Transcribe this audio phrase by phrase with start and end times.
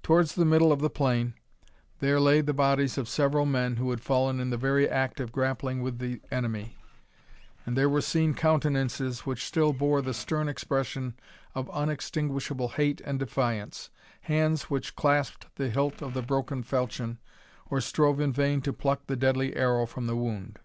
[0.00, 1.34] Towards the middle of the plain,
[1.98, 5.32] there lay the bodies of several men who had fallen in the very act of
[5.32, 6.76] grappling with the enemy;
[7.66, 11.16] and there were seen countenances which still bore the stern expression
[11.52, 13.90] of unextinguishable hate and defiance,
[14.20, 17.18] hands which clasped the hilt of the broken falchion,
[17.68, 20.60] or strove in vain to pluck the deadly arrow from the wound.